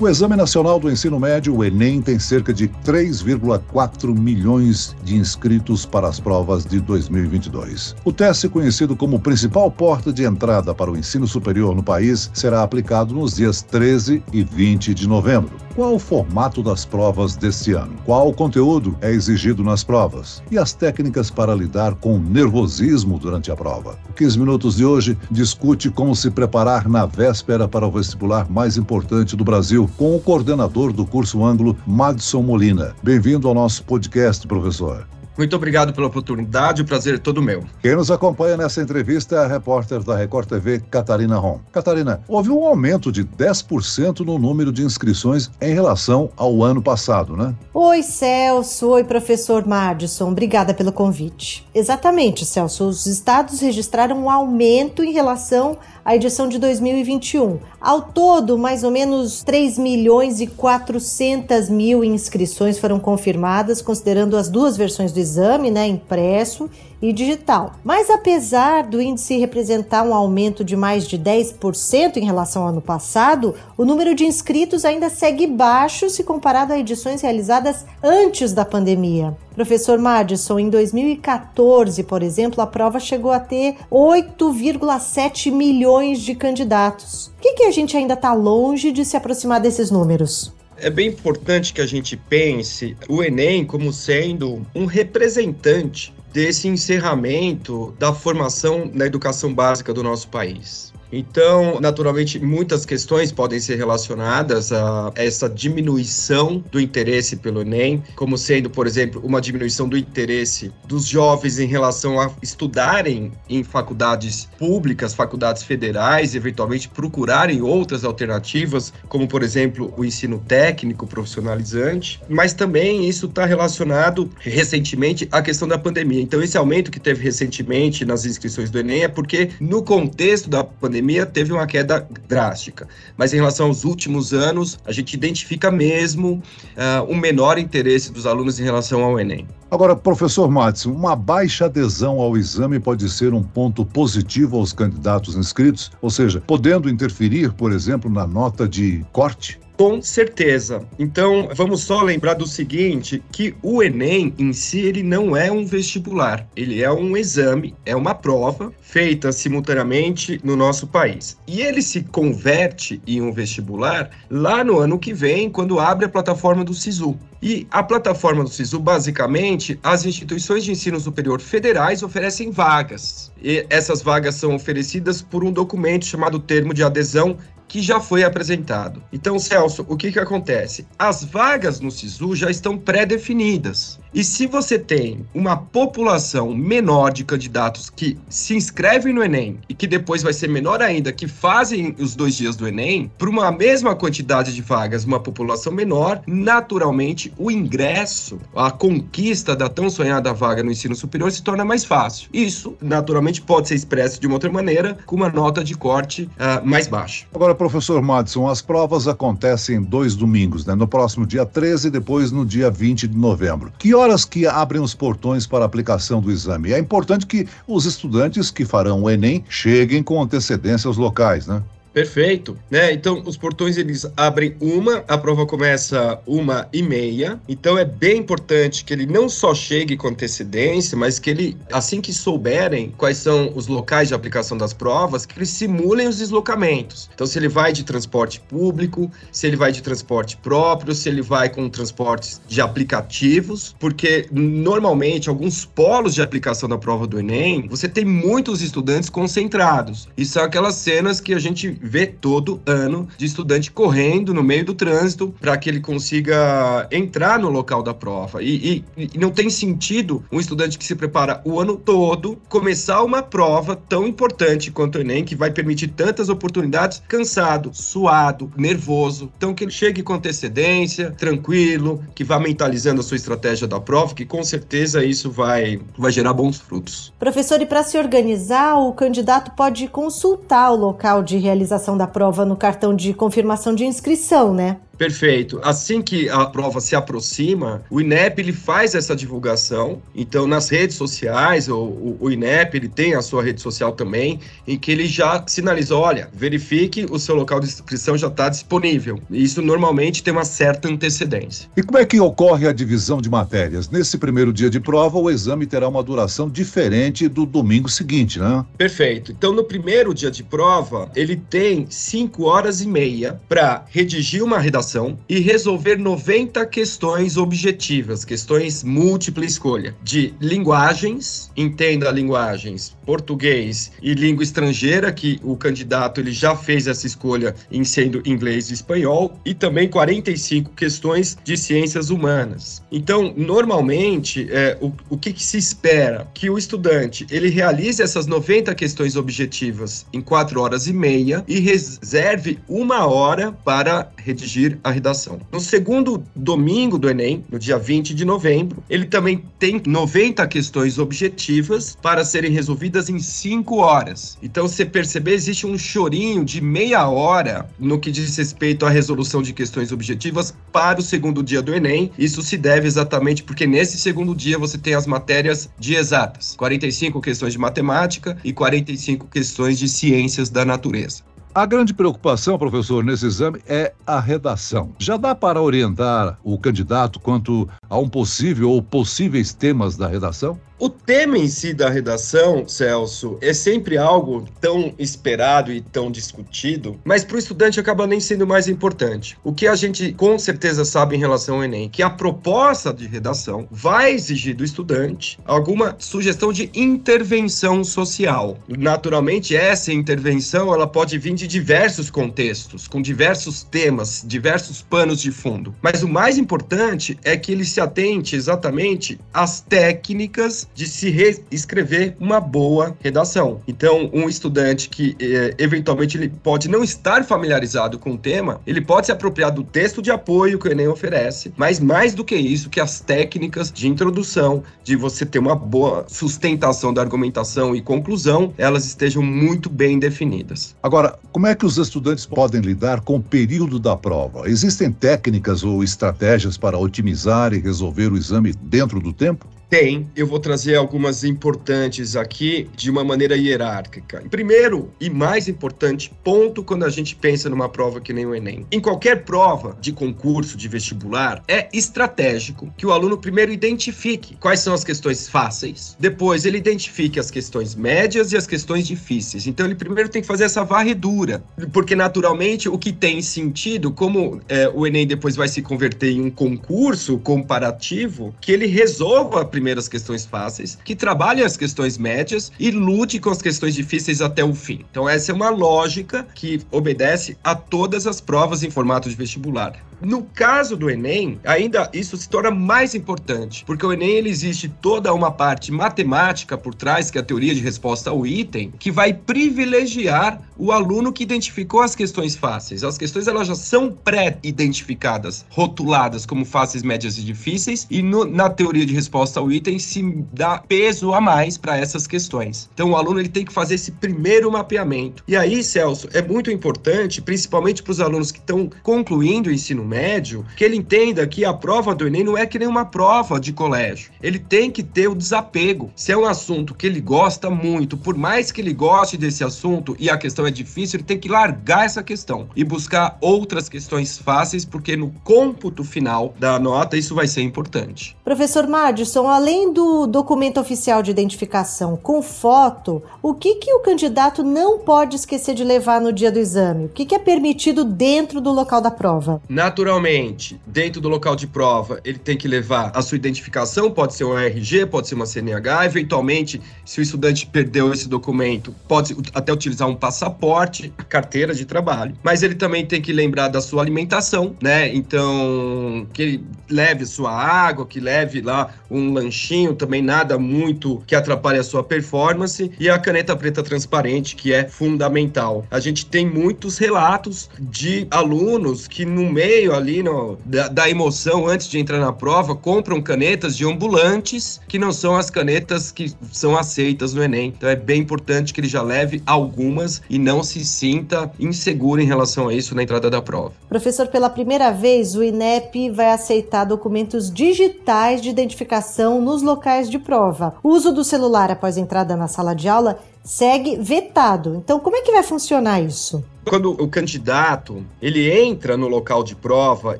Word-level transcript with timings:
O 0.00 0.08
Exame 0.08 0.36
Nacional 0.36 0.78
do 0.78 0.88
Ensino 0.88 1.18
Médio, 1.18 1.56
o 1.56 1.64
Enem, 1.64 2.00
tem 2.00 2.20
cerca 2.20 2.54
de 2.54 2.68
3,4 2.68 4.16
milhões 4.16 4.94
de 5.02 5.16
inscritos 5.16 5.84
para 5.84 6.06
as 6.06 6.20
provas 6.20 6.64
de 6.64 6.78
2022. 6.78 7.96
O 8.04 8.12
teste, 8.12 8.48
conhecido 8.48 8.94
como 8.94 9.18
principal 9.18 9.68
porta 9.72 10.12
de 10.12 10.22
entrada 10.22 10.72
para 10.72 10.88
o 10.88 10.96
ensino 10.96 11.26
superior 11.26 11.74
no 11.74 11.82
país, 11.82 12.30
será 12.32 12.62
aplicado 12.62 13.12
nos 13.12 13.34
dias 13.34 13.60
13 13.60 14.22
e 14.32 14.44
20 14.44 14.94
de 14.94 15.08
novembro. 15.08 15.50
Qual 15.74 15.94
o 15.94 15.98
formato 15.98 16.60
das 16.62 16.84
provas 16.84 17.36
deste 17.36 17.72
ano? 17.72 17.94
Qual 18.04 18.28
o 18.28 18.34
conteúdo 18.34 18.96
é 19.00 19.10
exigido 19.12 19.62
nas 19.62 19.84
provas? 19.84 20.42
E 20.50 20.58
as 20.58 20.72
técnicas 20.72 21.30
para 21.30 21.54
lidar 21.54 21.94
com 21.94 22.16
o 22.16 22.18
nervosismo 22.18 23.16
durante 23.16 23.50
a 23.50 23.56
prova? 23.56 23.96
O 24.08 24.12
15 24.12 24.38
Minutos 24.38 24.76
de 24.76 24.84
hoje 24.84 25.16
discute 25.30 25.88
como 25.88 26.16
se 26.16 26.30
preparar 26.30 26.88
na 26.88 27.06
véspera 27.06 27.68
para 27.68 27.86
o 27.86 27.92
vestibular 27.92 28.50
mais 28.50 28.76
importante 28.76 29.36
do 29.36 29.44
Brasil, 29.44 29.87
com 29.96 30.14
o 30.14 30.20
coordenador 30.20 30.92
do 30.92 31.06
curso 31.06 31.44
Ângulo, 31.44 31.76
Madison 31.86 32.42
Molina. 32.42 32.94
Bem-vindo 33.02 33.48
ao 33.48 33.54
nosso 33.54 33.84
podcast, 33.84 34.46
professor. 34.46 35.06
Muito 35.38 35.54
obrigado 35.54 35.92
pela 35.92 36.08
oportunidade, 36.08 36.82
o 36.82 36.84
prazer 36.84 37.14
é 37.14 37.18
todo 37.18 37.40
meu. 37.40 37.62
Quem 37.80 37.94
nos 37.94 38.10
acompanha 38.10 38.56
nessa 38.56 38.82
entrevista 38.82 39.36
é 39.36 39.44
a 39.44 39.46
repórter 39.46 40.02
da 40.02 40.16
Record 40.16 40.48
TV, 40.48 40.80
Catarina 40.90 41.38
Rom. 41.38 41.60
Catarina, 41.70 42.20
houve 42.26 42.50
um 42.50 42.64
aumento 42.64 43.12
de 43.12 43.24
10% 43.24 44.26
no 44.26 44.36
número 44.36 44.72
de 44.72 44.82
inscrições 44.82 45.48
em 45.60 45.72
relação 45.72 46.28
ao 46.36 46.64
ano 46.64 46.82
passado, 46.82 47.36
né? 47.36 47.54
Oi, 47.72 48.02
Celso. 48.02 48.88
Oi, 48.88 49.04
professor 49.04 49.64
Madison. 49.64 50.32
Obrigada 50.32 50.74
pelo 50.74 50.90
convite. 50.90 51.64
Exatamente, 51.72 52.44
Celso. 52.44 52.88
Os 52.88 53.06
estados 53.06 53.60
registraram 53.60 54.24
um 54.24 54.28
aumento 54.28 55.04
em 55.04 55.12
relação 55.12 55.78
à 56.08 56.16
edição 56.16 56.48
de 56.48 56.58
2021. 56.58 57.58
Ao 57.78 58.00
todo, 58.00 58.56
mais 58.56 58.82
ou 58.82 58.90
menos 58.90 59.42
3 59.42 59.76
milhões 59.76 60.40
e 60.40 60.46
400 60.46 61.68
mil 61.68 62.02
inscrições 62.02 62.78
foram 62.78 62.98
confirmadas, 62.98 63.82
considerando 63.82 64.34
as 64.34 64.48
duas 64.48 64.74
versões 64.74 65.12
do 65.12 65.20
exame, 65.20 65.70
né, 65.70 65.86
impresso 65.86 66.70
e 67.00 67.12
digital. 67.12 67.74
Mas 67.84 68.10
apesar 68.10 68.84
do 68.84 69.00
índice 69.00 69.38
representar 69.38 70.02
um 70.02 70.14
aumento 70.14 70.64
de 70.64 70.76
mais 70.76 71.06
de 71.06 71.18
10% 71.18 72.16
em 72.16 72.24
relação 72.24 72.62
ao 72.62 72.68
ano 72.68 72.80
passado, 72.80 73.54
o 73.76 73.84
número 73.84 74.14
de 74.14 74.24
inscritos 74.24 74.84
ainda 74.84 75.08
segue 75.08 75.46
baixo 75.46 76.10
se 76.10 76.24
comparado 76.24 76.72
a 76.72 76.78
edições 76.78 77.20
realizadas 77.20 77.86
antes 78.02 78.52
da 78.52 78.64
pandemia. 78.64 79.36
Professor 79.54 79.98
Madison, 79.98 80.58
em 80.58 80.70
2014, 80.70 82.04
por 82.04 82.22
exemplo, 82.22 82.62
a 82.62 82.66
prova 82.66 83.00
chegou 83.00 83.32
a 83.32 83.40
ter 83.40 83.76
8,7 83.90 85.50
milhões 85.50 86.20
de 86.20 86.34
candidatos. 86.34 87.32
O 87.38 87.40
que, 87.40 87.54
que 87.54 87.64
a 87.64 87.70
gente 87.70 87.96
ainda 87.96 88.14
está 88.14 88.32
longe 88.32 88.92
de 88.92 89.04
se 89.04 89.16
aproximar 89.16 89.60
desses 89.60 89.90
números? 89.90 90.52
É 90.80 90.88
bem 90.88 91.08
importante 91.08 91.72
que 91.72 91.80
a 91.80 91.86
gente 91.86 92.16
pense 92.16 92.96
o 93.08 93.20
Enem 93.20 93.64
como 93.64 93.92
sendo 93.92 94.64
um 94.72 94.84
representante 94.84 96.14
desse 96.32 96.68
encerramento 96.68 97.94
da 97.98 98.12
formação 98.12 98.90
na 98.92 99.06
educação 99.06 99.54
básica 99.54 99.92
do 99.92 100.02
nosso 100.02 100.28
país. 100.28 100.92
Então, 101.10 101.80
naturalmente, 101.80 102.38
muitas 102.38 102.84
questões 102.84 103.32
podem 103.32 103.58
ser 103.58 103.76
relacionadas 103.76 104.72
a 104.72 105.10
essa 105.14 105.48
diminuição 105.48 106.62
do 106.70 106.80
interesse 106.80 107.36
pelo 107.36 107.62
Enem, 107.62 108.02
como 108.14 108.36
sendo, 108.36 108.68
por 108.68 108.86
exemplo, 108.86 109.20
uma 109.24 109.40
diminuição 109.40 109.88
do 109.88 109.96
interesse 109.96 110.70
dos 110.86 111.06
jovens 111.06 111.58
em 111.58 111.66
relação 111.66 112.20
a 112.20 112.30
estudarem 112.42 113.32
em 113.48 113.62
faculdades 113.62 114.48
públicas, 114.58 115.14
faculdades 115.14 115.62
federais, 115.62 116.34
eventualmente 116.34 116.88
procurarem 116.88 117.62
outras 117.62 118.04
alternativas, 118.04 118.92
como, 119.08 119.26
por 119.26 119.42
exemplo, 119.42 119.92
o 119.96 120.04
ensino 120.04 120.38
técnico 120.46 121.06
profissionalizante. 121.06 122.20
Mas 122.28 122.52
também 122.52 123.08
isso 123.08 123.26
está 123.26 123.46
relacionado 123.46 124.30
recentemente 124.40 125.28
à 125.32 125.40
questão 125.40 125.66
da 125.66 125.78
pandemia. 125.78 126.20
Então, 126.20 126.42
esse 126.42 126.56
aumento 126.56 126.90
que 126.90 127.00
teve 127.00 127.22
recentemente 127.22 128.04
nas 128.04 128.26
inscrições 128.26 128.70
do 128.70 128.78
Enem 128.78 129.04
é 129.04 129.08
porque, 129.08 129.50
no 129.60 129.82
contexto 129.82 130.50
da 130.50 130.62
pandemia, 130.62 130.97
pandemia 130.98 131.24
teve 131.24 131.52
uma 131.52 131.66
queda 131.66 132.06
drástica. 132.26 132.88
Mas 133.16 133.32
em 133.32 133.36
relação 133.36 133.68
aos 133.68 133.84
últimos 133.84 134.32
anos, 134.32 134.78
a 134.84 134.92
gente 134.92 135.14
identifica 135.14 135.70
mesmo 135.70 136.42
uh, 136.76 137.04
um 137.08 137.16
menor 137.16 137.58
interesse 137.58 138.12
dos 138.12 138.26
alunos 138.26 138.58
em 138.58 138.64
relação 138.64 139.02
ao 139.02 139.18
Enem. 139.18 139.46
Agora, 139.70 139.94
professor 139.94 140.50
Madison, 140.50 140.92
uma 140.92 141.14
baixa 141.14 141.66
adesão 141.66 142.18
ao 142.20 142.36
exame 142.36 142.80
pode 142.80 143.08
ser 143.08 143.32
um 143.32 143.42
ponto 143.42 143.84
positivo 143.84 144.56
aos 144.56 144.72
candidatos 144.72 145.36
inscritos? 145.36 145.92
Ou 146.00 146.10
seja, 146.10 146.42
podendo 146.46 146.88
interferir, 146.88 147.52
por 147.52 147.72
exemplo, 147.72 148.10
na 148.10 148.26
nota 148.26 148.68
de 148.68 149.04
corte? 149.12 149.60
Com 149.78 150.02
certeza. 150.02 150.84
Então, 150.98 151.48
vamos 151.54 151.82
só 151.82 152.02
lembrar 152.02 152.34
do 152.34 152.48
seguinte, 152.48 153.22
que 153.30 153.54
o 153.62 153.80
Enem 153.80 154.34
em 154.36 154.52
si 154.52 154.80
ele 154.80 155.04
não 155.04 155.36
é 155.36 155.52
um 155.52 155.64
vestibular, 155.64 156.44
ele 156.56 156.82
é 156.82 156.90
um 156.90 157.16
exame, 157.16 157.76
é 157.86 157.94
uma 157.94 158.12
prova 158.12 158.72
feita 158.80 159.30
simultaneamente 159.30 160.40
no 160.42 160.56
nosso 160.56 160.88
país. 160.88 161.38
E 161.46 161.60
ele 161.60 161.80
se 161.80 162.02
converte 162.02 163.00
em 163.06 163.22
um 163.22 163.32
vestibular 163.32 164.10
lá 164.28 164.64
no 164.64 164.80
ano 164.80 164.98
que 164.98 165.14
vem, 165.14 165.48
quando 165.48 165.78
abre 165.78 166.06
a 166.06 166.08
plataforma 166.08 166.64
do 166.64 166.74
SISU. 166.74 167.16
E 167.40 167.64
a 167.70 167.80
plataforma 167.80 168.42
do 168.42 168.50
SISU, 168.50 168.80
basicamente, 168.80 169.78
as 169.84 170.04
instituições 170.04 170.64
de 170.64 170.72
ensino 170.72 170.98
superior 170.98 171.40
federais 171.40 172.02
oferecem 172.02 172.50
vagas. 172.50 173.30
E 173.40 173.64
essas 173.70 174.02
vagas 174.02 174.34
são 174.34 174.56
oferecidas 174.56 175.22
por 175.22 175.44
um 175.44 175.52
documento 175.52 176.04
chamado 176.04 176.40
Termo 176.40 176.74
de 176.74 176.82
Adesão 176.82 177.38
que 177.68 177.82
já 177.82 178.00
foi 178.00 178.24
apresentado. 178.24 179.02
Então, 179.12 179.38
Celso, 179.38 179.84
o 179.86 179.96
que, 179.96 180.10
que 180.10 180.18
acontece? 180.18 180.86
As 180.98 181.22
vagas 181.22 181.78
no 181.80 181.90
SISU 181.90 182.34
já 182.34 182.50
estão 182.50 182.78
pré-definidas. 182.78 184.00
E 184.12 184.24
se 184.24 184.46
você 184.46 184.78
tem 184.78 185.26
uma 185.34 185.56
população 185.56 186.54
menor 186.54 187.12
de 187.12 187.24
candidatos 187.24 187.90
que 187.90 188.18
se 188.28 188.54
inscrevem 188.54 189.12
no 189.12 189.22
Enem 189.22 189.58
e 189.68 189.74
que 189.74 189.86
depois 189.86 190.22
vai 190.22 190.32
ser 190.32 190.48
menor 190.48 190.80
ainda, 190.80 191.12
que 191.12 191.28
fazem 191.28 191.94
os 191.98 192.14
dois 192.14 192.34
dias 192.34 192.56
do 192.56 192.66
Enem, 192.66 193.10
para 193.18 193.28
uma 193.28 193.52
mesma 193.52 193.94
quantidade 193.94 194.54
de 194.54 194.62
vagas, 194.62 195.04
uma 195.04 195.20
população 195.20 195.72
menor, 195.72 196.22
naturalmente 196.26 197.32
o 197.36 197.50
ingresso, 197.50 198.38
a 198.54 198.70
conquista 198.70 199.54
da 199.54 199.68
tão 199.68 199.90
sonhada 199.90 200.32
vaga 200.32 200.62
no 200.62 200.70
ensino 200.70 200.94
superior 200.94 201.30
se 201.30 201.42
torna 201.42 201.64
mais 201.64 201.84
fácil. 201.84 202.28
Isso, 202.32 202.76
naturalmente, 202.80 203.42
pode 203.42 203.68
ser 203.68 203.74
expresso 203.74 204.20
de 204.20 204.26
uma 204.26 204.36
outra 204.36 204.50
maneira, 204.50 204.96
com 205.04 205.16
uma 205.16 205.28
nota 205.28 205.62
de 205.62 205.74
corte 205.74 206.22
uh, 206.22 206.66
mais 206.66 206.86
baixa. 206.86 207.26
Agora, 207.34 207.54
professor 207.54 208.00
Madison, 208.02 208.48
as 208.48 208.62
provas 208.62 209.06
acontecem 209.06 209.82
dois 209.82 210.14
domingos, 210.14 210.64
né? 210.64 210.74
No 210.74 210.88
próximo 210.88 211.26
dia 211.26 211.44
13 211.44 211.88
e 211.88 211.90
depois 211.90 212.32
no 212.32 212.46
dia 212.46 212.70
20 212.70 213.08
de 213.08 213.16
novembro. 213.16 213.72
Que 213.78 213.94
horas 213.98 214.24
que 214.24 214.46
abrem 214.46 214.80
os 214.80 214.94
portões 214.94 215.46
para 215.46 215.64
a 215.64 215.66
aplicação 215.66 216.20
do 216.20 216.30
exame? 216.30 216.72
É 216.72 216.78
importante 216.78 217.26
que 217.26 217.46
os 217.66 217.84
estudantes 217.84 218.50
que 218.50 218.64
farão 218.64 219.02
o 219.02 219.10
Enem 219.10 219.44
cheguem 219.48 220.02
com 220.02 220.22
antecedência 220.22 220.86
aos 220.86 220.96
locais, 220.96 221.46
né? 221.46 221.62
Perfeito, 221.98 222.56
né? 222.70 222.92
Então 222.92 223.24
os 223.26 223.36
portões 223.36 223.76
eles 223.76 224.06
abrem 224.16 224.54
uma, 224.60 225.02
a 225.08 225.18
prova 225.18 225.44
começa 225.44 226.20
uma 226.24 226.68
e 226.72 226.80
meia. 226.80 227.40
Então 227.48 227.76
é 227.76 227.84
bem 227.84 228.18
importante 228.18 228.84
que 228.84 228.92
ele 228.92 229.04
não 229.04 229.28
só 229.28 229.52
chegue 229.52 229.96
com 229.96 230.06
antecedência, 230.06 230.96
mas 230.96 231.18
que 231.18 231.28
ele 231.28 231.56
assim 231.72 232.00
que 232.00 232.12
souberem 232.12 232.94
quais 232.96 233.16
são 233.16 233.50
os 233.52 233.66
locais 233.66 234.06
de 234.06 234.14
aplicação 234.14 234.56
das 234.56 234.72
provas, 234.72 235.26
que 235.26 235.36
eles 235.36 235.48
simulem 235.48 236.06
os 236.06 236.18
deslocamentos. 236.18 237.10
Então 237.12 237.26
se 237.26 237.36
ele 237.36 237.48
vai 237.48 237.72
de 237.72 237.82
transporte 237.82 238.38
público, 238.42 239.10
se 239.32 239.48
ele 239.48 239.56
vai 239.56 239.72
de 239.72 239.82
transporte 239.82 240.36
próprio, 240.36 240.94
se 240.94 241.08
ele 241.08 241.20
vai 241.20 241.48
com 241.48 241.68
transportes 241.68 242.40
de 242.46 242.60
aplicativos, 242.60 243.74
porque 243.76 244.28
normalmente 244.30 245.28
alguns 245.28 245.64
polos 245.64 246.14
de 246.14 246.22
aplicação 246.22 246.68
da 246.68 246.78
prova 246.78 247.08
do 247.08 247.18
Enem, 247.18 247.66
você 247.66 247.88
tem 247.88 248.04
muitos 248.04 248.62
estudantes 248.62 249.10
concentrados. 249.10 250.08
E 250.16 250.24
são 250.24 250.44
aquelas 250.44 250.76
cenas 250.76 251.20
que 251.20 251.34
a 251.34 251.40
gente 251.40 251.76
vê 251.88 252.06
todo 252.06 252.60
ano 252.66 253.08
de 253.16 253.24
estudante 253.26 253.70
correndo 253.70 254.34
no 254.34 254.42
meio 254.42 254.64
do 254.64 254.74
trânsito 254.74 255.34
para 255.40 255.56
que 255.56 255.68
ele 255.68 255.80
consiga 255.80 256.86
entrar 256.90 257.38
no 257.38 257.48
local 257.48 257.82
da 257.82 257.94
prova. 257.94 258.42
E, 258.42 258.84
e, 258.96 259.08
e, 259.14 259.18
não 259.18 259.30
tem 259.30 259.50
sentido 259.50 260.24
um 260.30 260.38
estudante 260.38 260.78
que 260.78 260.84
se 260.84 260.94
prepara 260.94 261.40
o 261.44 261.58
ano 261.58 261.76
todo 261.76 262.38
começar 262.48 263.02
uma 263.02 263.22
prova 263.22 263.74
tão 263.74 264.06
importante 264.06 264.70
quanto 264.70 264.98
o 264.98 265.00
Enem, 265.00 265.24
que 265.24 265.34
vai 265.34 265.50
permitir 265.50 265.88
tantas 265.88 266.28
oportunidades, 266.28 267.02
cansado, 267.08 267.70
suado, 267.72 268.52
nervoso. 268.56 269.30
Então, 269.36 269.54
que 269.54 269.64
ele 269.64 269.70
chegue 269.70 270.02
com 270.02 270.12
antecedência, 270.12 271.10
tranquilo, 271.12 272.02
que 272.14 272.22
vá 272.22 272.38
mentalizando 272.38 273.00
a 273.00 273.04
sua 273.04 273.16
estratégia 273.16 273.66
da 273.66 273.80
prova, 273.80 274.14
que 274.14 274.24
com 274.24 274.42
certeza 274.44 275.04
isso 275.04 275.30
vai, 275.30 275.80
vai 275.96 276.12
gerar 276.12 276.32
bons 276.32 276.58
frutos. 276.58 277.12
Professor, 277.18 277.60
e 277.60 277.66
para 277.66 277.82
se 277.82 277.96
organizar, 277.96 278.76
o 278.76 278.92
candidato 278.92 279.52
pode 279.52 279.88
consultar 279.88 280.70
o 280.70 280.76
local 280.76 281.22
de 281.22 281.38
realização 281.38 281.77
realização 281.78 281.96
da 281.96 282.06
prova 282.06 282.44
no 282.44 282.56
cartão 282.56 282.94
de 282.94 283.14
confirmação 283.14 283.74
de 283.74 283.86
inscrição, 283.86 284.52
né? 284.52 284.78
Perfeito. 284.98 285.60
Assim 285.62 286.02
que 286.02 286.28
a 286.28 286.44
prova 286.44 286.80
se 286.80 286.96
aproxima, 286.96 287.82
o 287.88 288.00
INEP 288.00 288.40
ele 288.40 288.52
faz 288.52 288.96
essa 288.96 289.14
divulgação. 289.14 290.02
Então, 290.14 290.46
nas 290.46 290.68
redes 290.68 290.96
sociais, 290.96 291.68
o, 291.68 291.76
o, 291.76 292.16
o 292.20 292.30
INEP 292.30 292.76
ele 292.76 292.88
tem 292.88 293.14
a 293.14 293.22
sua 293.22 293.44
rede 293.44 293.60
social 293.60 293.92
também, 293.92 294.40
em 294.66 294.76
que 294.76 294.90
ele 294.90 295.06
já 295.06 295.42
sinalizou: 295.46 296.00
olha, 296.00 296.28
verifique 296.32 297.06
o 297.08 297.18
seu 297.18 297.36
local 297.36 297.60
de 297.60 297.66
inscrição 297.66 298.18
já 298.18 298.26
está 298.26 298.48
disponível. 298.48 299.20
Isso 299.30 299.62
normalmente 299.62 300.22
tem 300.22 300.32
uma 300.32 300.44
certa 300.44 300.88
antecedência. 300.88 301.70
E 301.76 301.82
como 301.82 301.98
é 301.98 302.04
que 302.04 302.18
ocorre 302.18 302.66
a 302.66 302.72
divisão 302.72 303.20
de 303.20 303.30
matérias? 303.30 303.88
Nesse 303.88 304.18
primeiro 304.18 304.52
dia 304.52 304.68
de 304.68 304.80
prova, 304.80 305.16
o 305.16 305.30
exame 305.30 305.64
terá 305.64 305.86
uma 305.86 306.02
duração 306.02 306.50
diferente 306.50 307.28
do 307.28 307.46
domingo 307.46 307.88
seguinte, 307.88 308.40
né? 308.40 308.64
Perfeito. 308.76 309.30
Então, 309.30 309.52
no 309.52 309.62
primeiro 309.62 310.12
dia 310.12 310.30
de 310.30 310.42
prova, 310.42 311.08
ele 311.14 311.36
tem 311.36 311.86
5 311.88 312.42
horas 312.44 312.80
e 312.80 312.88
meia 312.88 313.40
para 313.48 313.84
redigir 313.88 314.42
uma 314.42 314.58
redação 314.58 314.87
e 315.28 315.38
resolver 315.40 315.98
90 315.98 316.64
questões 316.66 317.36
objetivas, 317.36 318.24
questões 318.24 318.82
múltipla 318.82 319.44
escolha, 319.44 319.94
de 320.02 320.34
linguagens, 320.40 321.50
entenda 321.56 322.10
linguagens, 322.10 322.96
português 323.04 323.92
e 324.02 324.14
língua 324.14 324.42
estrangeira, 324.42 325.12
que 325.12 325.38
o 325.42 325.56
candidato 325.56 326.20
ele 326.20 326.32
já 326.32 326.54
fez 326.56 326.86
essa 326.86 327.06
escolha 327.06 327.54
em 327.70 327.84
sendo 327.84 328.22
inglês 328.24 328.70
e 328.70 328.74
espanhol, 328.74 329.38
e 329.44 329.54
também 329.54 329.88
45 329.88 330.72
questões 330.72 331.36
de 331.44 331.56
ciências 331.56 332.10
humanas. 332.10 332.82
Então, 332.90 333.34
normalmente, 333.36 334.48
é, 334.50 334.76
o, 334.80 334.92
o 335.10 335.18
que, 335.18 335.32
que 335.32 335.44
se 335.44 335.58
espera? 335.58 336.26
Que 336.34 336.48
o 336.48 336.58
estudante 336.58 337.26
ele 337.30 337.48
realize 337.48 338.02
essas 338.02 338.26
90 338.26 338.74
questões 338.74 339.16
objetivas 339.16 340.06
em 340.12 340.20
4 340.20 340.60
horas 340.60 340.86
e 340.86 340.92
meia 340.92 341.44
e 341.46 341.58
reserve 341.58 342.58
uma 342.68 343.06
hora 343.06 343.52
para 343.52 344.10
redigir 344.16 344.77
a 344.82 344.90
redação. 344.90 345.40
No 345.52 345.60
segundo 345.60 346.22
domingo 346.34 346.98
do 346.98 347.08
Enem, 347.08 347.44
no 347.50 347.58
dia 347.58 347.78
20 347.78 348.14
de 348.14 348.24
novembro, 348.24 348.82
ele 348.88 349.06
também 349.06 349.44
tem 349.58 349.80
90 349.84 350.46
questões 350.46 350.98
objetivas 350.98 351.96
para 352.00 352.24
serem 352.24 352.50
resolvidas 352.50 353.08
em 353.08 353.18
5 353.18 353.76
horas. 353.76 354.38
Então, 354.42 354.68
você 354.68 354.84
perceber, 354.84 355.32
existe 355.32 355.66
um 355.66 355.78
chorinho 355.78 356.44
de 356.44 356.60
meia 356.60 357.08
hora 357.08 357.68
no 357.78 357.98
que 357.98 358.10
diz 358.10 358.36
respeito 358.36 358.86
à 358.86 358.90
resolução 358.90 359.42
de 359.42 359.52
questões 359.52 359.92
objetivas 359.92 360.54
para 360.72 361.00
o 361.00 361.02
segundo 361.02 361.42
dia 361.42 361.62
do 361.62 361.74
Enem. 361.74 362.10
Isso 362.18 362.42
se 362.42 362.56
deve 362.56 362.86
exatamente 362.86 363.42
porque 363.42 363.66
nesse 363.66 363.98
segundo 363.98 364.34
dia 364.34 364.58
você 364.58 364.78
tem 364.78 364.94
as 364.94 365.06
matérias 365.06 365.68
de 365.78 365.94
exatas, 365.94 366.54
45 366.56 367.20
questões 367.20 367.52
de 367.52 367.58
matemática 367.58 368.36
e 368.44 368.52
45 368.52 369.26
questões 369.26 369.78
de 369.78 369.88
ciências 369.88 370.50
da 370.50 370.64
natureza. 370.64 371.22
A 371.58 371.66
grande 371.66 371.92
preocupação, 371.92 372.56
professor, 372.56 373.02
nesse 373.02 373.26
exame 373.26 373.60
é 373.66 373.92
a 374.06 374.20
redação. 374.20 374.92
Já 374.96 375.16
dá 375.16 375.34
para 375.34 375.60
orientar 375.60 376.38
o 376.44 376.56
candidato 376.56 377.18
quanto 377.18 377.68
a 377.90 377.98
um 377.98 378.08
possível 378.08 378.70
ou 378.70 378.80
possíveis 378.80 379.52
temas 379.52 379.96
da 379.96 380.06
redação? 380.06 380.56
O 380.80 380.88
tema 380.88 381.36
em 381.36 381.48
si 381.48 381.74
da 381.74 381.90
redação, 381.90 382.68
Celso, 382.68 383.36
é 383.40 383.52
sempre 383.52 383.98
algo 383.98 384.44
tão 384.60 384.94
esperado 384.96 385.72
e 385.72 385.80
tão 385.80 386.08
discutido, 386.08 386.96
mas 387.04 387.24
para 387.24 387.34
o 387.34 387.38
estudante 387.38 387.80
acaba 387.80 388.06
nem 388.06 388.20
sendo 388.20 388.46
mais 388.46 388.68
importante. 388.68 389.36
O 389.42 389.52
que 389.52 389.66
a 389.66 389.74
gente 389.74 390.12
com 390.12 390.38
certeza 390.38 390.84
sabe 390.84 391.16
em 391.16 391.18
relação 391.18 391.56
ao 391.56 391.64
Enem, 391.64 391.88
que 391.88 392.00
a 392.00 392.08
proposta 392.08 392.94
de 392.94 393.08
redação 393.08 393.66
vai 393.72 394.12
exigir 394.12 394.54
do 394.54 394.62
estudante 394.62 395.36
alguma 395.44 395.96
sugestão 395.98 396.52
de 396.52 396.70
intervenção 396.72 397.82
social. 397.82 398.56
Naturalmente, 398.68 399.56
essa 399.56 399.92
intervenção 399.92 400.72
ela 400.72 400.86
pode 400.86 401.18
vir 401.18 401.34
de 401.34 401.48
diversos 401.48 402.08
contextos, 402.08 402.86
com 402.86 403.02
diversos 403.02 403.64
temas, 403.64 404.22
diversos 404.24 404.80
panos 404.80 405.20
de 405.20 405.32
fundo. 405.32 405.74
Mas 405.82 406.04
o 406.04 406.08
mais 406.08 406.38
importante 406.38 407.18
é 407.24 407.36
que 407.36 407.50
ele 407.50 407.64
se 407.64 407.80
atente 407.80 408.36
exatamente 408.36 409.18
às 409.34 409.60
técnicas 409.60 410.67
de 410.74 410.86
se 410.86 411.10
reescrever 411.10 412.16
uma 412.20 412.40
boa 412.40 412.96
redação. 413.00 413.60
Então, 413.66 414.10
um 414.12 414.28
estudante 414.28 414.88
que 414.88 415.16
eh, 415.20 415.54
eventualmente 415.58 416.16
ele 416.16 416.28
pode 416.28 416.68
não 416.68 416.84
estar 416.84 417.24
familiarizado 417.24 417.98
com 417.98 418.12
o 418.12 418.18
tema, 418.18 418.60
ele 418.66 418.80
pode 418.80 419.06
se 419.06 419.12
apropriar 419.12 419.50
do 419.50 419.64
texto 419.64 420.00
de 420.00 420.10
apoio 420.10 420.58
que 420.58 420.68
o 420.68 420.70
Enem 420.70 420.88
oferece, 420.88 421.52
mas 421.56 421.80
mais 421.80 422.14
do 422.14 422.24
que 422.24 422.36
isso, 422.36 422.70
que 422.70 422.80
as 422.80 423.00
técnicas 423.00 423.72
de 423.72 423.88
introdução, 423.88 424.62
de 424.84 424.94
você 424.96 425.26
ter 425.26 425.38
uma 425.38 425.56
boa 425.56 426.04
sustentação 426.08 426.92
da 426.92 427.02
argumentação 427.02 427.74
e 427.74 427.82
conclusão, 427.82 428.52
elas 428.56 428.84
estejam 428.86 429.22
muito 429.22 429.68
bem 429.68 429.98
definidas. 429.98 430.76
Agora, 430.82 431.18
como 431.32 431.46
é 431.46 431.54
que 431.54 431.66
os 431.66 431.76
estudantes 431.76 432.26
podem 432.26 432.60
lidar 432.60 433.00
com 433.00 433.16
o 433.16 433.22
período 433.22 433.78
da 433.78 433.96
prova? 433.96 434.48
Existem 434.48 434.92
técnicas 434.92 435.64
ou 435.64 435.82
estratégias 435.82 436.56
para 436.56 436.78
otimizar 436.78 437.52
e 437.52 437.58
resolver 437.58 438.12
o 438.12 438.16
exame 438.16 438.52
dentro 438.52 439.00
do 439.00 439.12
tempo? 439.12 439.46
Tem, 439.68 440.08
eu 440.16 440.26
vou 440.26 440.38
trazer 440.38 440.76
algumas 440.76 441.24
importantes 441.24 442.16
aqui 442.16 442.70
de 442.74 442.90
uma 442.90 443.04
maneira 443.04 443.36
hierárquica. 443.36 444.24
Primeiro 444.30 444.90
e 444.98 445.10
mais 445.10 445.46
importante 445.46 446.10
ponto 446.24 446.62
quando 446.62 446.84
a 446.84 446.88
gente 446.88 447.14
pensa 447.14 447.50
numa 447.50 447.68
prova 447.68 448.00
que 448.00 448.12
nem 448.12 448.24
o 448.24 448.34
Enem. 448.34 448.66
Em 448.72 448.80
qualquer 448.80 449.24
prova 449.24 449.76
de 449.78 449.92
concurso, 449.92 450.56
de 450.56 450.68
vestibular, 450.68 451.42
é 451.46 451.68
estratégico 451.72 452.72
que 452.78 452.86
o 452.86 452.92
aluno 452.92 453.18
primeiro 453.18 453.52
identifique 453.52 454.36
quais 454.36 454.60
são 454.60 454.72
as 454.72 454.82
questões 454.82 455.28
fáceis, 455.28 455.94
depois 456.00 456.46
ele 456.46 456.56
identifique 456.56 457.20
as 457.20 457.30
questões 457.30 457.74
médias 457.74 458.32
e 458.32 458.38
as 458.38 458.46
questões 458.46 458.86
difíceis. 458.86 459.46
Então 459.46 459.66
ele 459.66 459.74
primeiro 459.74 460.08
tem 460.08 460.22
que 460.22 460.28
fazer 460.28 460.44
essa 460.44 460.64
varredura, 460.64 461.42
porque 461.72 461.94
naturalmente 461.94 462.70
o 462.70 462.78
que 462.78 462.92
tem 462.92 463.20
sentido, 463.20 463.92
como 463.92 464.40
é, 464.48 464.66
o 464.68 464.86
Enem 464.86 465.06
depois 465.06 465.36
vai 465.36 465.48
se 465.48 465.60
converter 465.60 466.12
em 466.12 466.22
um 466.22 466.30
concurso 466.30 467.18
comparativo, 467.18 468.34
que 468.40 468.50
ele 468.50 468.66
resolva 468.66 469.44
primeiras 469.58 469.88
questões 469.88 470.24
fáceis, 470.24 470.78
que 470.84 470.94
trabalhe 470.94 471.42
as 471.42 471.56
questões 471.56 471.98
médias 471.98 472.52
e 472.60 472.70
lute 472.70 473.18
com 473.18 473.30
as 473.30 473.42
questões 473.42 473.74
difíceis 473.74 474.22
até 474.22 474.44
o 474.44 474.54
fim. 474.54 474.84
Então, 474.88 475.08
essa 475.08 475.32
é 475.32 475.34
uma 475.34 475.50
lógica 475.50 476.24
que 476.32 476.60
obedece 476.70 477.36
a 477.42 477.56
todas 477.56 478.06
as 478.06 478.20
provas 478.20 478.62
em 478.62 478.70
formato 478.70 479.10
de 479.10 479.16
vestibular. 479.16 479.87
No 480.00 480.22
caso 480.22 480.76
do 480.76 480.88
Enem, 480.88 481.40
ainda 481.44 481.90
isso 481.92 482.16
se 482.16 482.28
torna 482.28 482.50
mais 482.50 482.94
importante, 482.94 483.64
porque 483.64 483.84
o 483.84 483.92
Enem 483.92 484.10
ele 484.10 484.30
existe 484.30 484.68
toda 484.68 485.12
uma 485.12 485.30
parte 485.30 485.72
matemática 485.72 486.56
por 486.56 486.74
trás, 486.74 487.10
que 487.10 487.18
é 487.18 487.20
a 487.20 487.24
teoria 487.24 487.54
de 487.54 487.60
resposta 487.60 488.10
ao 488.10 488.26
item, 488.26 488.72
que 488.78 488.90
vai 488.90 489.12
privilegiar 489.12 490.40
o 490.56 490.72
aluno 490.72 491.12
que 491.12 491.22
identificou 491.22 491.80
as 491.80 491.94
questões 491.94 492.36
fáceis. 492.36 492.84
As 492.84 492.96
questões 492.98 493.26
elas 493.26 493.48
já 493.48 493.54
são 493.54 493.90
pré-identificadas, 493.90 495.44
rotuladas 495.50 496.26
como 496.26 496.44
fáceis, 496.44 496.82
médias 496.82 497.18
e 497.18 497.22
difíceis, 497.22 497.86
e 497.90 498.02
no, 498.02 498.24
na 498.24 498.48
teoria 498.48 498.86
de 498.86 498.94
resposta 498.94 499.40
ao 499.40 499.50
item 499.50 499.78
se 499.78 500.02
dá 500.32 500.58
peso 500.58 501.12
a 501.12 501.20
mais 501.20 501.56
para 501.56 501.76
essas 501.76 502.06
questões. 502.06 502.68
Então 502.74 502.90
o 502.90 502.96
aluno 502.96 503.20
ele 503.20 503.28
tem 503.28 503.44
que 503.44 503.52
fazer 503.52 503.74
esse 503.74 503.92
primeiro 503.92 504.50
mapeamento. 504.50 505.24
E 505.26 505.36
aí, 505.36 505.62
Celso, 505.62 506.08
é 506.12 506.22
muito 506.22 506.50
importante, 506.50 507.20
principalmente 507.20 507.82
para 507.82 507.92
os 507.92 508.00
alunos 508.00 508.30
que 508.30 508.38
estão 508.38 508.70
concluindo 508.82 509.50
o 509.50 509.52
ensino 509.52 509.84
médio, 509.88 510.44
que 510.56 510.62
ele 510.62 510.76
entenda 510.76 511.26
que 511.26 511.44
a 511.44 511.52
prova 511.52 511.94
do 511.94 512.06
Enem 512.06 512.22
não 512.22 512.36
é 512.36 512.46
que 512.46 512.58
nem 512.58 512.68
uma 512.68 512.84
prova 512.84 513.40
de 513.40 513.52
colégio. 513.52 514.10
Ele 514.22 514.38
tem 514.38 514.70
que 514.70 514.82
ter 514.82 515.08
o 515.08 515.14
desapego. 515.14 515.90
Se 515.96 516.12
é 516.12 516.16
um 516.16 516.26
assunto 516.26 516.74
que 516.74 516.86
ele 516.86 517.00
gosta 517.00 517.48
muito, 517.48 517.96
por 517.96 518.16
mais 518.16 518.52
que 518.52 518.60
ele 518.60 518.74
goste 518.74 519.16
desse 519.16 519.42
assunto 519.42 519.96
e 519.98 520.10
a 520.10 520.18
questão 520.18 520.46
é 520.46 520.50
difícil, 520.50 520.98
ele 520.98 521.06
tem 521.06 521.18
que 521.18 521.28
largar 521.28 521.86
essa 521.86 522.02
questão 522.02 522.48
e 522.54 522.62
buscar 522.62 523.16
outras 523.20 523.68
questões 523.68 524.18
fáceis, 524.18 524.64
porque 524.64 524.96
no 524.96 525.10
cômputo 525.24 525.82
final 525.82 526.34
da 526.38 526.58
nota 526.58 526.96
isso 526.96 527.14
vai 527.14 527.26
ser 527.26 527.42
importante. 527.42 528.16
Professor 528.24 528.66
Madison, 528.66 529.26
além 529.26 529.72
do 529.72 530.06
documento 530.06 530.60
oficial 530.60 531.02
de 531.02 531.10
identificação 531.10 531.96
com 531.96 532.20
foto, 532.20 533.02
o 533.22 533.34
que, 533.34 533.56
que 533.56 533.72
o 533.72 533.80
candidato 533.80 534.42
não 534.42 534.78
pode 534.78 535.16
esquecer 535.16 535.54
de 535.54 535.64
levar 535.64 536.00
no 536.00 536.12
dia 536.12 536.30
do 536.30 536.38
exame? 536.38 536.86
O 536.86 536.88
que, 536.88 537.06
que 537.06 537.14
é 537.14 537.18
permitido 537.18 537.84
dentro 537.84 538.40
do 538.40 538.52
local 538.52 538.80
da 538.80 538.90
prova? 538.90 539.40
Naturalmente, 539.78 540.60
dentro 540.66 541.00
do 541.00 541.08
local 541.08 541.36
de 541.36 541.46
prova, 541.46 542.00
ele 542.04 542.18
tem 542.18 542.36
que 542.36 542.48
levar 542.48 542.90
a 542.92 543.00
sua 543.00 543.14
identificação, 543.14 543.88
pode 543.92 544.12
ser 544.12 544.24
um 544.24 544.36
RG, 544.36 544.86
pode 544.86 545.06
ser 545.06 545.14
uma 545.14 545.24
CNH, 545.24 545.84
eventualmente, 545.84 546.60
se 546.84 546.98
o 546.98 547.02
estudante 547.02 547.46
perdeu 547.46 547.92
esse 547.92 548.08
documento, 548.08 548.74
pode 548.88 549.16
até 549.32 549.52
utilizar 549.52 549.88
um 549.88 549.94
passaporte, 549.94 550.92
carteira 551.08 551.54
de 551.54 551.64
trabalho, 551.64 552.12
mas 552.24 552.42
ele 552.42 552.56
também 552.56 552.84
tem 552.84 553.00
que 553.00 553.12
lembrar 553.12 553.46
da 553.46 553.60
sua 553.60 553.80
alimentação, 553.80 554.56
né? 554.60 554.92
Então, 554.92 556.08
que 556.12 556.22
ele 556.22 556.44
leve 556.68 557.06
sua 557.06 557.30
água, 557.32 557.86
que 557.86 558.00
leve 558.00 558.40
lá 558.40 558.74
um 558.90 559.12
lanchinho, 559.12 559.76
também 559.76 560.02
nada 560.02 560.36
muito 560.40 561.04
que 561.06 561.14
atrapalhe 561.14 561.60
a 561.60 561.62
sua 561.62 561.84
performance, 561.84 562.68
e 562.80 562.90
a 562.90 562.98
caneta 562.98 563.36
preta 563.36 563.62
transparente, 563.62 564.34
que 564.34 564.52
é 564.52 564.66
fundamental. 564.66 565.64
A 565.70 565.78
gente 565.78 566.04
tem 566.04 566.26
muitos 566.26 566.78
relatos 566.78 567.48
de 567.60 568.08
alunos 568.10 568.88
que 568.88 569.04
no 569.04 569.30
meio 569.30 569.67
meio 569.68 569.74
ali 569.74 570.02
no, 570.02 570.38
da, 570.44 570.68
da, 570.68 570.88
emoção 570.88 571.46
antes 571.46 571.68
de 571.68 571.78
entrar 571.78 571.98
na 571.98 572.12
prova, 572.12 572.54
compram 572.54 573.00
canetas 573.00 573.56
de 573.56 573.64
ambulantes 573.64 574.60
que 574.66 574.78
não 574.78 574.92
são 574.92 575.14
as 575.14 575.30
canetas 575.30 575.92
que 575.92 576.12
são 576.32 576.56
aceitas 576.56 577.12
no 577.12 577.22
Enem. 577.22 577.52
Então 577.56 577.68
é 577.68 577.76
bem 577.76 578.00
importante 578.00 578.52
que 578.52 578.60
ele 578.60 578.68
já 578.68 578.82
leve 578.82 579.22
algumas 579.26 580.02
e 580.08 580.18
não 580.18 580.42
se 580.42 580.64
sinta 580.64 581.30
inseguro 581.38 582.00
em 582.00 582.06
relação 582.06 582.48
a 582.48 582.54
isso 582.54 582.74
na 582.74 582.82
entrada 582.82 583.10
da 583.10 583.20
prova. 583.20 583.52
Professor, 583.68 584.06
pela 584.08 584.30
primeira 584.30 584.70
vez, 584.70 585.14
o 585.14 585.22
INEP 585.22 585.90
vai 585.90 586.10
aceitar 586.10 586.64
documentos 586.64 587.30
digitais 587.30 588.22
de 588.22 588.30
identificação 588.30 589.20
nos 589.20 589.42
locais 589.42 589.90
de 589.90 589.98
prova. 589.98 590.54
O 590.62 590.70
uso 590.70 590.92
do 590.92 591.04
celular 591.04 591.50
após 591.50 591.76
entrada 591.76 592.16
na 592.16 592.28
sala 592.28 592.54
de 592.54 592.68
aula 592.68 592.98
segue 593.28 593.76
vetado. 593.76 594.56
Então, 594.56 594.80
como 594.80 594.96
é 594.96 595.02
que 595.02 595.12
vai 595.12 595.22
funcionar 595.22 595.82
isso? 595.82 596.24
Quando 596.46 596.70
o 596.70 596.88
candidato 596.88 597.84
ele 598.00 598.32
entra 598.32 598.74
no 598.74 598.88
local 598.88 599.22
de 599.22 599.36
prova 599.36 599.98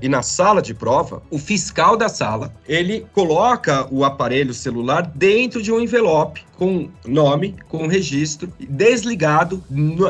e 0.00 0.08
na 0.08 0.22
sala 0.22 0.62
de 0.62 0.72
prova, 0.72 1.22
o 1.30 1.38
fiscal 1.38 1.94
da 1.94 2.08
sala 2.08 2.54
ele 2.66 3.06
coloca 3.12 3.86
o 3.90 4.02
aparelho 4.02 4.54
celular 4.54 5.02
dentro 5.14 5.62
de 5.62 5.70
um 5.70 5.78
envelope 5.78 6.47
com 6.58 6.88
nome, 7.06 7.54
com 7.68 7.86
registro, 7.86 8.52
desligado 8.58 9.62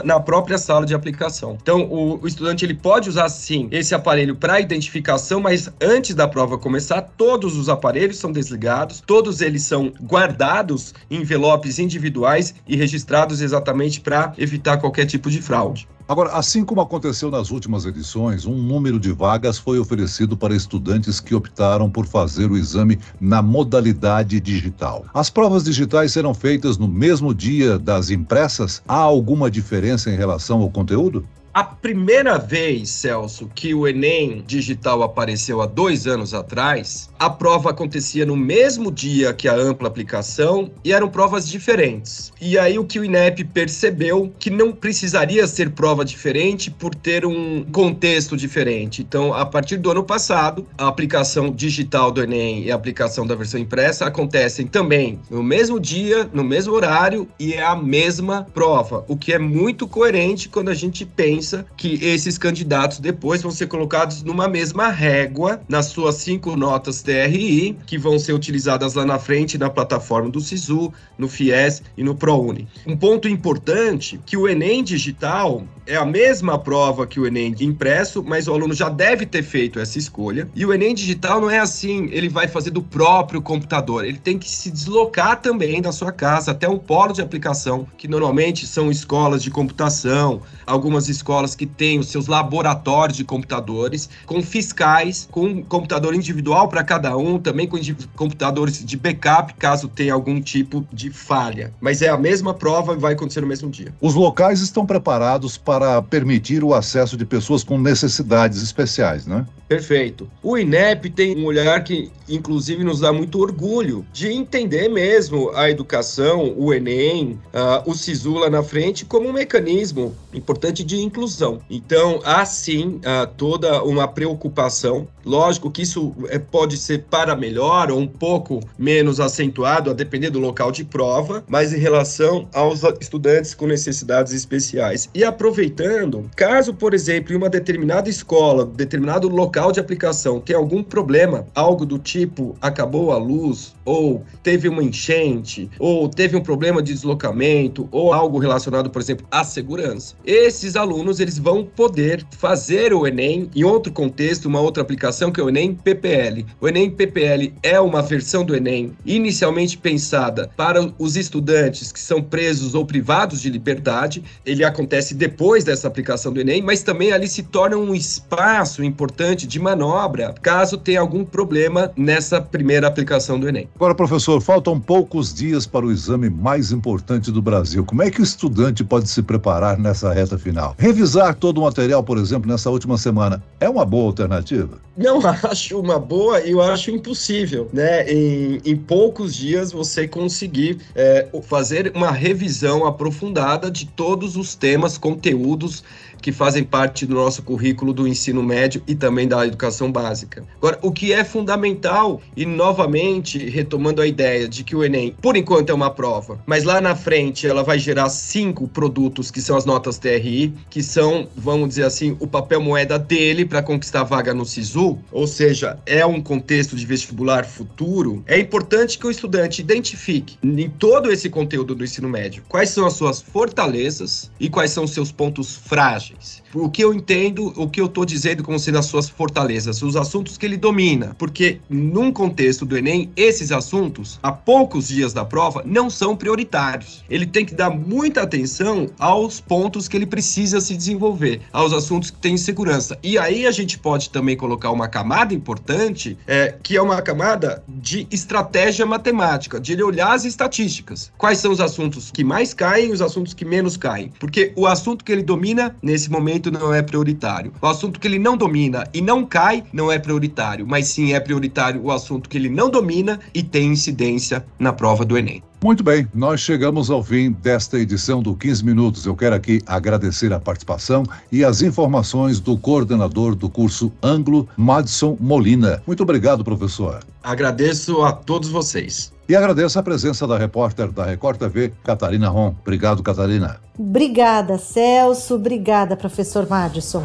na 0.02 0.18
própria 0.18 0.56
sala 0.56 0.86
de 0.86 0.94
aplicação. 0.94 1.58
Então, 1.60 1.82
o, 1.82 2.18
o 2.22 2.26
estudante 2.26 2.64
ele 2.64 2.72
pode 2.74 3.10
usar 3.10 3.28
sim 3.28 3.68
esse 3.70 3.94
aparelho 3.94 4.34
para 4.34 4.58
identificação, 4.58 5.40
mas 5.40 5.70
antes 5.80 6.14
da 6.14 6.26
prova 6.26 6.56
começar, 6.56 7.02
todos 7.02 7.54
os 7.56 7.68
aparelhos 7.68 8.16
são 8.16 8.32
desligados, 8.32 9.02
todos 9.06 9.42
eles 9.42 9.62
são 9.62 9.92
guardados 10.02 10.94
em 11.10 11.18
envelopes 11.20 11.78
individuais 11.78 12.54
e 12.66 12.76
registrados 12.76 13.42
exatamente 13.42 14.00
para 14.00 14.32
evitar 14.38 14.78
qualquer 14.78 15.04
tipo 15.04 15.30
de 15.30 15.42
fraude. 15.42 15.86
Agora, 16.08 16.30
assim 16.30 16.64
como 16.64 16.80
aconteceu 16.80 17.30
nas 17.30 17.50
últimas 17.50 17.84
edições, 17.84 18.46
um 18.46 18.56
número 18.56 18.98
de 18.98 19.12
vagas 19.12 19.58
foi 19.58 19.78
oferecido 19.78 20.38
para 20.38 20.56
estudantes 20.56 21.20
que 21.20 21.34
optaram 21.34 21.90
por 21.90 22.06
fazer 22.06 22.50
o 22.50 22.56
exame 22.56 22.98
na 23.20 23.42
modalidade 23.42 24.40
digital. 24.40 25.04
As 25.12 25.28
provas 25.28 25.64
digitais 25.64 26.12
serão 26.12 26.32
feitas 26.32 26.78
no 26.78 26.88
mesmo 26.88 27.34
dia 27.34 27.78
das 27.78 28.08
impressas? 28.08 28.82
Há 28.88 28.96
alguma 28.96 29.50
diferença 29.50 30.10
em 30.10 30.16
relação 30.16 30.62
ao 30.62 30.70
conteúdo? 30.70 31.28
A 31.58 31.64
primeira 31.64 32.38
vez, 32.38 32.88
Celso, 32.88 33.50
que 33.52 33.74
o 33.74 33.88
Enem 33.88 34.44
digital 34.46 35.02
apareceu 35.02 35.60
há 35.60 35.66
dois 35.66 36.06
anos 36.06 36.32
atrás, 36.32 37.10
a 37.18 37.28
prova 37.28 37.70
acontecia 37.70 38.24
no 38.24 38.36
mesmo 38.36 38.92
dia 38.92 39.34
que 39.34 39.48
a 39.48 39.56
ampla 39.56 39.88
aplicação 39.88 40.70
e 40.84 40.92
eram 40.92 41.08
provas 41.08 41.48
diferentes. 41.48 42.32
E 42.40 42.56
aí 42.56 42.78
o 42.78 42.84
que 42.84 43.00
o 43.00 43.04
INEP 43.04 43.42
percebeu 43.42 44.32
que 44.38 44.50
não 44.50 44.70
precisaria 44.70 45.48
ser 45.48 45.70
prova 45.70 46.04
diferente 46.04 46.70
por 46.70 46.94
ter 46.94 47.26
um 47.26 47.64
contexto 47.64 48.36
diferente. 48.36 49.02
Então, 49.02 49.34
a 49.34 49.44
partir 49.44 49.78
do 49.78 49.90
ano 49.90 50.04
passado, 50.04 50.64
a 50.78 50.86
aplicação 50.86 51.50
digital 51.50 52.12
do 52.12 52.22
Enem 52.22 52.66
e 52.66 52.70
a 52.70 52.76
aplicação 52.76 53.26
da 53.26 53.34
versão 53.34 53.58
impressa 53.58 54.06
acontecem 54.06 54.64
também 54.64 55.18
no 55.28 55.42
mesmo 55.42 55.80
dia, 55.80 56.30
no 56.32 56.44
mesmo 56.44 56.72
horário 56.72 57.26
e 57.36 57.54
é 57.54 57.64
a 57.64 57.74
mesma 57.74 58.46
prova, 58.54 59.04
o 59.08 59.16
que 59.16 59.32
é 59.32 59.40
muito 59.40 59.88
coerente 59.88 60.48
quando 60.48 60.68
a 60.68 60.74
gente 60.74 61.04
pensa 61.04 61.47
que 61.76 62.04
esses 62.04 62.38
candidatos 62.38 62.98
depois 62.98 63.42
vão 63.42 63.50
ser 63.50 63.66
colocados 63.66 64.22
numa 64.22 64.48
mesma 64.48 64.88
régua 64.88 65.60
nas 65.68 65.86
suas 65.86 66.16
cinco 66.16 66.56
notas 66.56 67.02
TRI, 67.02 67.76
que 67.86 67.98
vão 67.98 68.18
ser 68.18 68.32
utilizadas 68.32 68.94
lá 68.94 69.04
na 69.04 69.18
frente 69.18 69.58
na 69.58 69.70
plataforma 69.70 70.30
do 70.30 70.40
SISU, 70.40 70.92
no 71.16 71.28
FIES 71.28 71.82
e 71.96 72.02
no 72.02 72.14
ProUni. 72.14 72.68
Um 72.86 72.96
ponto 72.96 73.28
importante 73.28 74.20
que 74.24 74.36
o 74.36 74.48
Enem 74.48 74.82
digital 74.82 75.64
é 75.86 75.96
a 75.96 76.04
mesma 76.04 76.58
prova 76.58 77.06
que 77.06 77.18
o 77.18 77.26
Enem 77.26 77.54
impresso, 77.60 78.22
mas 78.22 78.46
o 78.46 78.52
aluno 78.52 78.74
já 78.74 78.90
deve 78.90 79.24
ter 79.24 79.42
feito 79.42 79.80
essa 79.80 79.98
escolha. 79.98 80.46
E 80.54 80.64
o 80.66 80.72
Enem 80.72 80.94
digital 80.94 81.40
não 81.40 81.50
é 81.50 81.58
assim, 81.58 82.08
ele 82.12 82.28
vai 82.28 82.46
fazer 82.46 82.70
do 82.70 82.82
próprio 82.82 83.40
computador. 83.40 84.04
Ele 84.04 84.18
tem 84.18 84.38
que 84.38 84.50
se 84.50 84.70
deslocar 84.70 85.40
também 85.40 85.80
da 85.80 85.90
sua 85.90 86.12
casa 86.12 86.50
até 86.50 86.68
um 86.68 86.78
polo 86.78 87.14
de 87.14 87.22
aplicação, 87.22 87.86
que 87.96 88.06
normalmente 88.06 88.66
são 88.66 88.90
escolas 88.90 89.42
de 89.42 89.50
computação, 89.50 90.42
algumas 90.66 91.08
escolas 91.08 91.37
que 91.54 91.66
têm 91.66 91.98
os 91.98 92.08
seus 92.08 92.26
laboratórios 92.26 93.16
de 93.16 93.24
computadores, 93.24 94.08
com 94.26 94.42
fiscais, 94.42 95.28
com 95.30 95.62
computador 95.62 96.14
individual 96.14 96.68
para 96.68 96.82
cada 96.82 97.16
um, 97.16 97.38
também 97.38 97.66
com 97.66 97.78
computadores 98.16 98.84
de 98.84 98.96
backup, 98.96 99.54
caso 99.54 99.88
tenha 99.88 100.14
algum 100.14 100.40
tipo 100.40 100.86
de 100.92 101.10
falha. 101.10 101.72
Mas 101.80 102.02
é 102.02 102.08
a 102.08 102.16
mesma 102.16 102.54
prova 102.54 102.94
e 102.94 102.98
vai 102.98 103.14
acontecer 103.14 103.40
no 103.40 103.46
mesmo 103.46 103.70
dia. 103.70 103.92
Os 104.00 104.14
locais 104.14 104.60
estão 104.60 104.84
preparados 104.84 105.56
para 105.56 106.02
permitir 106.02 106.64
o 106.64 106.74
acesso 106.74 107.16
de 107.16 107.24
pessoas 107.24 107.62
com 107.62 107.78
necessidades 107.78 108.62
especiais, 108.62 109.26
né? 109.26 109.46
Perfeito. 109.68 110.28
O 110.42 110.56
INEP 110.56 111.10
tem 111.10 111.36
um 111.36 111.44
olhar 111.44 111.84
que, 111.84 112.10
inclusive, 112.26 112.82
nos 112.82 113.00
dá 113.00 113.12
muito 113.12 113.38
orgulho 113.38 114.04
de 114.10 114.28
entender 114.28 114.88
mesmo 114.88 115.50
a 115.54 115.68
educação, 115.68 116.54
o 116.56 116.72
Enem, 116.72 117.38
uh, 117.52 117.90
o 117.90 117.94
SISU 117.94 118.34
lá 118.34 118.48
na 118.48 118.62
frente, 118.62 119.04
como 119.04 119.28
um 119.28 119.32
mecanismo 119.32 120.14
importante 120.32 120.82
de 120.82 120.96
inclusão. 120.96 121.27
Então, 121.68 122.20
há 122.24 122.44
sim 122.44 122.96
uh, 122.96 123.26
toda 123.36 123.82
uma 123.82 124.08
preocupação. 124.08 125.06
Lógico 125.24 125.70
que 125.70 125.82
isso 125.82 126.14
é, 126.28 126.38
pode 126.38 126.76
ser 126.78 127.04
para 127.10 127.36
melhor 127.36 127.90
ou 127.90 127.98
um 127.98 128.06
pouco 128.06 128.60
menos 128.78 129.20
acentuado, 129.20 129.90
a 129.90 129.92
depender 129.92 130.30
do 130.30 130.38
local 130.38 130.72
de 130.72 130.84
prova, 130.84 131.44
mas 131.46 131.74
em 131.74 131.78
relação 131.78 132.48
aos 132.54 132.82
estudantes 133.00 133.54
com 133.54 133.66
necessidades 133.66 134.32
especiais. 134.32 135.10
E 135.14 135.22
aproveitando, 135.22 136.30
caso, 136.34 136.72
por 136.72 136.94
exemplo, 136.94 137.34
em 137.34 137.36
uma 137.36 137.50
determinada 137.50 138.08
escola, 138.08 138.64
determinado 138.64 139.28
local, 139.28 139.48
local 139.48 139.72
de 139.72 139.80
aplicação 139.80 140.40
tem 140.40 140.54
algum 140.54 140.82
problema, 140.82 141.46
algo 141.54 141.86
do 141.86 141.98
tipo 141.98 142.54
acabou 142.60 143.12
a 143.12 143.16
luz, 143.16 143.74
ou 143.82 144.22
teve 144.42 144.68
uma 144.68 144.84
enchente, 144.84 145.70
ou 145.78 146.06
teve 146.06 146.36
um 146.36 146.42
problema 146.42 146.82
de 146.82 146.92
deslocamento, 146.92 147.88
ou 147.90 148.12
algo 148.12 148.38
relacionado, 148.38 148.90
por 148.90 149.00
exemplo, 149.00 149.26
à 149.30 149.42
segurança, 149.42 150.14
esses 150.24 150.76
alunos 150.76 151.07
eles 151.18 151.38
vão 151.38 151.64
poder 151.64 152.24
fazer 152.38 152.92
o 152.92 153.06
Enem 153.06 153.48
em 153.56 153.64
outro 153.64 153.90
contexto, 153.90 154.46
uma 154.46 154.60
outra 154.60 154.82
aplicação 154.82 155.32
que 155.32 155.40
é 155.40 155.42
o 155.42 155.48
Enem 155.48 155.74
PPL. 155.74 156.44
O 156.60 156.68
Enem 156.68 156.90
PPL 156.90 157.54
é 157.62 157.80
uma 157.80 158.02
versão 158.02 158.44
do 158.44 158.54
Enem 158.54 158.92
inicialmente 159.06 159.78
pensada 159.78 160.50
para 160.56 160.92
os 160.98 161.16
estudantes 161.16 161.90
que 161.90 162.00
são 162.00 162.22
presos 162.22 162.74
ou 162.74 162.84
privados 162.84 163.40
de 163.40 163.48
liberdade. 163.48 164.22
Ele 164.44 164.62
acontece 164.62 165.14
depois 165.14 165.64
dessa 165.64 165.88
aplicação 165.88 166.32
do 166.32 166.40
Enem, 166.40 166.60
mas 166.60 166.82
também 166.82 167.12
ali 167.12 167.26
se 167.26 167.42
torna 167.42 167.76
um 167.76 167.94
espaço 167.94 168.84
importante 168.84 169.46
de 169.46 169.58
manobra 169.58 170.34
caso 170.42 170.76
tenha 170.76 171.00
algum 171.00 171.24
problema 171.24 171.90
nessa 171.96 172.40
primeira 172.40 172.86
aplicação 172.86 173.40
do 173.40 173.48
Enem. 173.48 173.68
Agora, 173.74 173.94
professor, 173.94 174.40
faltam 174.40 174.78
poucos 174.78 175.32
dias 175.32 175.66
para 175.66 175.86
o 175.86 175.92
exame 175.92 176.28
mais 176.28 176.72
importante 176.72 177.30
do 177.30 177.40
Brasil. 177.40 177.84
Como 177.84 178.02
é 178.02 178.10
que 178.10 178.20
o 178.20 178.24
estudante 178.24 178.84
pode 178.84 179.08
se 179.08 179.22
preparar 179.22 179.78
nessa 179.78 180.12
reta 180.12 180.38
final? 180.38 180.74
Revisar 180.98 181.32
todo 181.36 181.58
o 181.58 181.62
material, 181.62 182.02
por 182.02 182.18
exemplo, 182.18 182.50
nessa 182.50 182.68
última 182.70 182.98
semana, 182.98 183.40
é 183.60 183.70
uma 183.70 183.84
boa 183.84 184.06
alternativa? 184.06 184.80
Não 184.98 185.20
acho 185.48 185.78
uma 185.78 185.96
boa 185.96 186.40
e 186.40 186.50
eu 186.50 186.60
acho 186.60 186.90
impossível, 186.90 187.68
né? 187.72 188.10
Em, 188.10 188.60
em 188.64 188.76
poucos 188.76 189.34
dias 189.34 189.70
você 189.70 190.08
conseguir 190.08 190.78
é, 190.94 191.28
fazer 191.42 191.92
uma 191.94 192.10
revisão 192.10 192.84
aprofundada 192.84 193.70
de 193.70 193.86
todos 193.86 194.36
os 194.36 194.56
temas, 194.56 194.98
conteúdos 194.98 195.84
que 196.20 196.32
fazem 196.32 196.64
parte 196.64 197.06
do 197.06 197.14
nosso 197.14 197.42
currículo 197.42 197.92
do 197.92 198.06
ensino 198.06 198.42
médio 198.42 198.82
e 198.86 198.94
também 198.94 199.26
da 199.26 199.46
educação 199.46 199.90
básica. 199.90 200.44
Agora, 200.56 200.78
o 200.82 200.92
que 200.92 201.12
é 201.12 201.24
fundamental, 201.24 202.20
e 202.36 202.44
novamente 202.44 203.38
retomando 203.48 204.02
a 204.02 204.06
ideia 204.06 204.48
de 204.48 204.64
que 204.64 204.74
o 204.74 204.84
Enem, 204.84 205.14
por 205.20 205.36
enquanto, 205.36 205.70
é 205.70 205.74
uma 205.74 205.90
prova, 205.90 206.40
mas 206.46 206.64
lá 206.64 206.80
na 206.80 206.94
frente 206.94 207.46
ela 207.46 207.62
vai 207.62 207.78
gerar 207.78 208.08
cinco 208.08 208.68
produtos 208.68 209.30
que 209.30 209.40
são 209.40 209.56
as 209.56 209.64
notas 209.64 209.98
TRI, 209.98 210.52
que 210.68 210.82
são, 210.82 211.28
vamos 211.36 211.68
dizer 211.68 211.84
assim, 211.84 212.16
o 212.20 212.26
papel 212.26 212.60
moeda 212.60 212.98
dele 212.98 213.44
para 213.44 213.62
conquistar 213.62 214.02
vaga 214.02 214.34
no 214.34 214.44
SISU, 214.44 214.87
ou 215.10 215.26
seja, 215.26 215.78
é 215.84 216.04
um 216.06 216.20
contexto 216.20 216.76
de 216.76 216.86
vestibular 216.86 217.44
futuro. 217.44 218.22
É 218.26 218.38
importante 218.38 218.98
que 218.98 219.06
o 219.06 219.10
estudante 219.10 219.60
identifique 219.60 220.36
em 220.42 220.70
todo 220.70 221.10
esse 221.10 221.28
conteúdo 221.28 221.74
do 221.74 221.84
ensino 221.84 222.08
médio 222.08 222.42
quais 222.48 222.70
são 222.70 222.86
as 222.86 222.94
suas 222.94 223.20
fortalezas 223.20 224.30
e 224.38 224.48
quais 224.48 224.70
são 224.70 224.84
os 224.84 224.92
seus 224.92 225.12
pontos 225.12 225.56
frágeis. 225.56 226.42
O 226.54 226.70
que 226.70 226.82
eu 226.82 226.94
entendo, 226.94 227.52
o 227.56 227.68
que 227.68 227.80
eu 227.80 227.86
estou 227.86 228.04
dizendo 228.04 228.42
como 228.42 228.58
sendo 228.58 228.78
as 228.78 228.86
suas 228.86 229.08
fortalezas, 229.08 229.82
os 229.82 229.96
assuntos 229.96 230.38
que 230.38 230.46
ele 230.46 230.56
domina. 230.56 231.14
Porque 231.18 231.60
num 231.68 232.10
contexto 232.10 232.64
do 232.64 232.76
Enem, 232.76 233.10
esses 233.14 233.52
assuntos, 233.52 234.18
há 234.22 234.32
poucos 234.32 234.88
dias 234.88 235.12
da 235.12 235.24
prova, 235.24 235.62
não 235.66 235.90
são 235.90 236.16
prioritários. 236.16 237.04
Ele 237.10 237.26
tem 237.26 237.44
que 237.44 237.54
dar 237.54 237.70
muita 237.70 238.22
atenção 238.22 238.88
aos 238.98 239.40
pontos 239.40 239.86
que 239.88 239.96
ele 239.96 240.06
precisa 240.06 240.60
se 240.60 240.74
desenvolver, 240.74 241.42
aos 241.52 241.72
assuntos 241.72 242.10
que 242.10 242.18
têm 242.18 242.36
segurança. 242.36 242.98
E 243.02 243.18
aí 243.18 243.46
a 243.46 243.50
gente 243.50 243.78
pode 243.78 244.10
também 244.10 244.36
colocar 244.36 244.70
uma 244.78 244.88
camada 244.88 245.34
importante, 245.34 246.16
é, 246.26 246.54
que 246.62 246.76
é 246.76 246.82
uma 246.82 247.02
camada 247.02 247.62
de 247.68 248.06
estratégia 248.10 248.86
matemática, 248.86 249.60
de 249.60 249.72
ele 249.72 249.82
olhar 249.82 250.12
as 250.12 250.24
estatísticas. 250.24 251.10
Quais 251.18 251.38
são 251.38 251.50
os 251.50 251.60
assuntos 251.60 252.10
que 252.12 252.22
mais 252.22 252.54
caem 252.54 252.90
e 252.90 252.92
os 252.92 253.02
assuntos 253.02 253.34
que 253.34 253.44
menos 253.44 253.76
caem? 253.76 254.12
Porque 254.20 254.52
o 254.54 254.66
assunto 254.66 255.04
que 255.04 255.10
ele 255.10 255.22
domina, 255.22 255.74
nesse 255.82 256.10
momento, 256.10 256.50
não 256.50 256.72
é 256.72 256.80
prioritário. 256.80 257.52
O 257.60 257.66
assunto 257.66 257.98
que 257.98 258.06
ele 258.06 258.18
não 258.18 258.36
domina 258.36 258.86
e 258.94 259.02
não 259.02 259.26
cai, 259.26 259.64
não 259.72 259.90
é 259.90 259.98
prioritário, 259.98 260.64
mas 260.66 260.86
sim 260.86 261.12
é 261.12 261.18
prioritário 261.18 261.82
o 261.82 261.90
assunto 261.90 262.28
que 262.28 262.38
ele 262.38 262.48
não 262.48 262.70
domina 262.70 263.18
e 263.34 263.42
tem 263.42 263.72
incidência 263.72 264.44
na 264.58 264.72
prova 264.72 265.04
do 265.04 265.18
Enem. 265.18 265.42
Muito 265.62 265.82
bem, 265.82 266.06
nós 266.14 266.40
chegamos 266.40 266.88
ao 266.88 267.02
fim 267.02 267.32
desta 267.32 267.80
edição 267.80 268.22
do 268.22 268.36
15 268.36 268.64
Minutos. 268.64 269.04
Eu 269.04 269.16
quero 269.16 269.34
aqui 269.34 269.60
agradecer 269.66 270.32
a 270.32 270.38
participação 270.38 271.02
e 271.32 271.44
as 271.44 271.62
informações 271.62 272.38
do 272.38 272.56
coordenador 272.56 273.34
do 273.34 273.50
curso 273.50 273.92
Anglo, 274.00 274.48
Madison 274.56 275.16
Molina. 275.18 275.82
Muito 275.84 276.04
obrigado, 276.04 276.44
professor. 276.44 277.00
Agradeço 277.20 278.02
a 278.04 278.12
todos 278.12 278.48
vocês. 278.50 279.12
E 279.28 279.34
agradeço 279.34 279.78
a 279.80 279.82
presença 279.82 280.28
da 280.28 280.38
repórter 280.38 280.92
da 280.92 281.04
Record 281.04 281.38
TV, 281.38 281.72
Catarina 281.82 282.28
Ron. 282.28 282.54
Obrigado, 282.62 283.02
Catarina. 283.02 283.60
Obrigada, 283.76 284.58
Celso. 284.58 285.34
Obrigada, 285.34 285.96
professor 285.96 286.48
Madison. 286.48 287.04